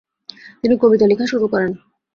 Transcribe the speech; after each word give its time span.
তিনি 0.61 0.75
কবিতা 0.77 1.05
লেখা 1.07 1.25
শুরু 1.25 1.45
করেন। 1.47 1.71